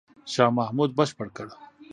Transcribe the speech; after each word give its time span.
شاه 0.33 0.51
محمود 0.57 0.89
بشپړ 0.97 1.27
کړ. 1.37 1.47